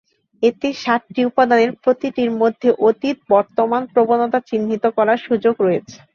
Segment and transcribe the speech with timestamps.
[0.43, 5.97] এতে সাতটি উপাদানের প্রতিটির জন্য অতীত ও বর্তমান প্রবণতা চিহ্নিত করার সুযোগ রয়েছে।